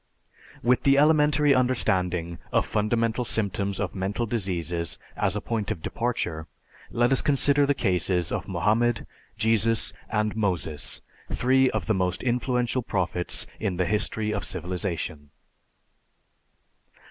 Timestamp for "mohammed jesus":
8.47-9.93